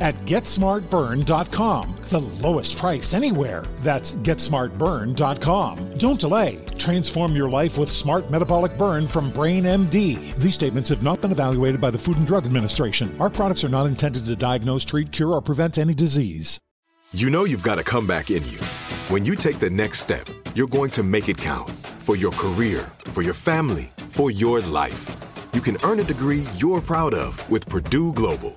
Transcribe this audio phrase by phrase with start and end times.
[0.00, 1.96] at GetSmartBurn.com.
[2.02, 3.64] The lowest price anywhere.
[3.80, 5.98] That's GetSmartBurn.com.
[5.98, 6.64] Don't delay.
[6.78, 10.34] Transform your life with Smart Metabolic Burn from Brain MD.
[10.36, 13.14] These statements have not been evaluated by the Food and Drug Administration.
[13.20, 16.58] Our products are not intended to diagnose, treat, cure, or prevent any disease.
[17.12, 18.58] You know you've got a comeback in you.
[19.08, 22.90] When you take the next step, you're going to make it count for your career,
[23.04, 25.14] for your family, for your life.
[25.52, 28.56] You can earn a degree you're proud of with Purdue Global.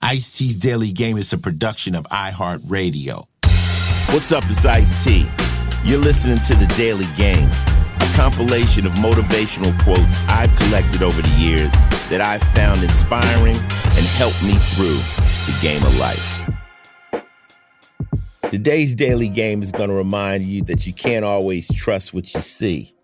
[0.00, 3.26] Ice T's Daily Game is a production of iHeartRadio.
[4.12, 5.26] What's up, it's Ice T.
[5.84, 7.48] You're listening to The Daily Game,
[7.96, 11.72] a compilation of motivational quotes I've collected over the years
[12.10, 14.98] that I've found inspiring and helped me through
[15.46, 16.48] the game of life.
[18.50, 22.40] Today's Daily Game is going to remind you that you can't always trust what you
[22.40, 22.94] see.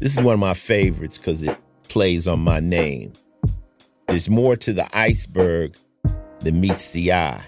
[0.00, 1.56] This is one of my favorites because it
[1.88, 3.12] plays on my name.
[4.08, 5.76] There's more to the iceberg
[6.42, 7.44] that meets the eye.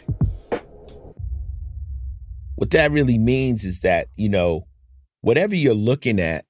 [2.56, 4.66] What that really means is that, you know,
[5.22, 6.44] whatever you're looking at,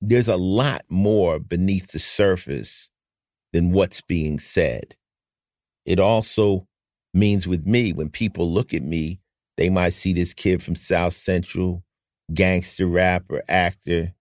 [0.00, 2.90] there's a lot more beneath the surface
[3.52, 4.96] than what's being said.
[5.84, 6.66] It also
[7.12, 9.20] means with me, when people look at me,
[9.56, 11.84] they might see this kid from South Central,
[12.32, 14.14] gangster rapper, actor,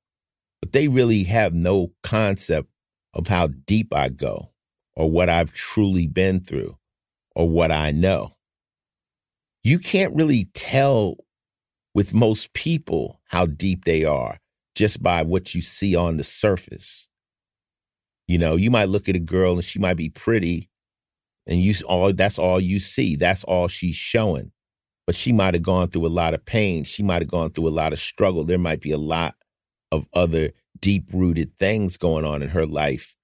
[0.61, 2.67] but they really have no concept
[3.13, 4.51] of how deep I go
[4.95, 6.78] or what I've truly been through
[7.35, 8.31] or what I know.
[9.63, 11.17] You can't really tell
[11.93, 14.37] with most people how deep they are
[14.75, 17.09] just by what you see on the surface.
[18.27, 20.69] You know, you might look at a girl and she might be pretty
[21.49, 23.15] and you all that's all you see.
[23.15, 24.51] That's all she's showing.
[25.07, 26.83] But she might have gone through a lot of pain.
[26.83, 28.43] She might have gone through a lot of struggle.
[28.43, 29.35] There might be a lot
[29.91, 33.15] of other deep-rooted things going on in her life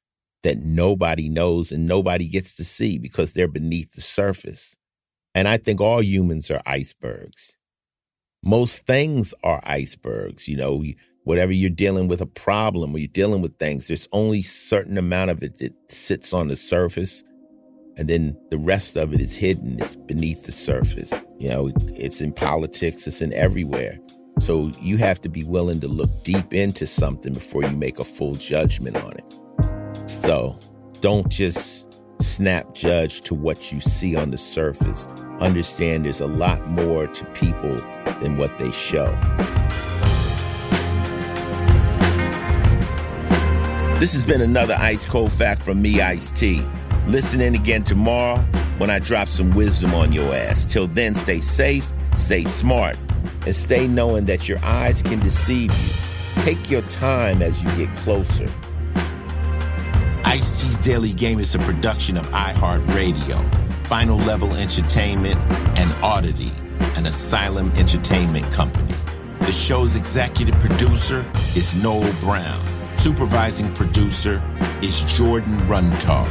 [0.45, 4.77] that nobody knows and nobody gets to see because they're beneath the surface.
[5.33, 7.57] And I think all humans are icebergs.
[8.43, 10.47] Most things are icebergs.
[10.47, 10.83] You know,
[11.23, 15.31] whatever you're dealing with a problem or you're dealing with things, there's only certain amount
[15.31, 17.23] of it that sits on the surface.
[17.97, 19.81] And then the rest of it is hidden.
[19.81, 21.11] It's beneath the surface.
[21.39, 23.97] You know, it's in politics, it's in everywhere.
[24.37, 28.03] So you have to be willing to look deep into something before you make a
[28.03, 29.35] full judgment on it.
[30.05, 30.59] So
[31.01, 35.07] don't just snap judge to what you see on the surface.
[35.39, 37.75] Understand there's a lot more to people
[38.21, 39.11] than what they show.
[43.99, 46.63] This has been another Ice Cold Fact from me, Ice T.
[47.07, 48.39] Listen in again tomorrow
[48.77, 50.65] when I drop some wisdom on your ass.
[50.65, 52.97] Till then, stay safe, stay smart,
[53.45, 55.89] and stay knowing that your eyes can deceive you.
[56.41, 58.51] Take your time as you get closer.
[60.27, 65.39] Ice T's Daily Game is a production of iHeartRadio, Final Level Entertainment,
[65.79, 66.51] and Oddity,
[66.95, 68.95] an Asylum Entertainment company.
[69.41, 71.23] The show's executive producer
[71.55, 72.97] is Noel Brown.
[72.97, 74.41] Supervising producer
[74.81, 76.27] is Jordan Runtagh.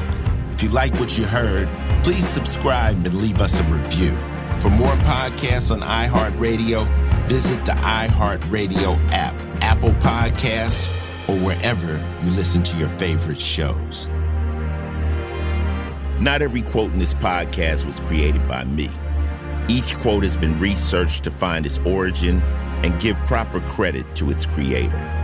[0.52, 1.68] If you like what you heard,
[2.02, 4.16] please subscribe and leave us a review.
[4.60, 6.84] For more podcasts on iHeartRadio,
[7.28, 10.90] visit the iHeartRadio app, Apple Podcasts,
[11.34, 11.92] or wherever
[12.22, 14.08] you listen to your favorite shows.
[16.20, 18.88] Not every quote in this podcast was created by me.
[19.68, 22.40] Each quote has been researched to find its origin
[22.82, 25.23] and give proper credit to its creator.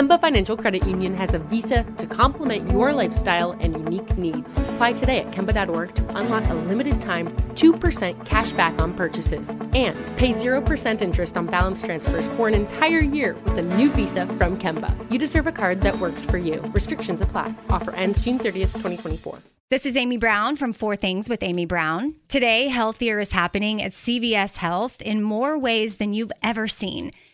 [0.00, 4.48] Kemba Financial Credit Union has a visa to complement your lifestyle and unique needs.
[4.56, 9.94] Apply today at Kemba.org to unlock a limited time 2% cash back on purchases and
[10.16, 14.58] pay 0% interest on balance transfers for an entire year with a new visa from
[14.58, 14.96] Kemba.
[15.12, 16.62] You deserve a card that works for you.
[16.72, 17.54] Restrictions apply.
[17.68, 19.40] Offer ends June 30th, 2024.
[19.68, 22.14] This is Amy Brown from Four Things with Amy Brown.
[22.26, 27.12] Today, healthier is happening at CVS Health in more ways than you've ever seen.